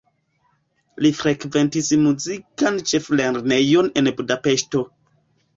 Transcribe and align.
Li 1.05 1.11
frekventis 1.17 1.91
muzikan 2.07 2.81
ĉeflernejon 2.93 3.93
en 4.03 4.11
Budapeŝto. 4.23 4.83